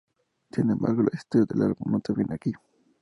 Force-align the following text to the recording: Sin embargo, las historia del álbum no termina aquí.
Sin 0.49 0.67
embargo, 0.71 1.03
las 1.03 1.13
historia 1.21 1.45
del 1.45 1.61
álbum 1.61 1.91
no 1.91 1.99
termina 1.99 2.33
aquí. 2.33 2.53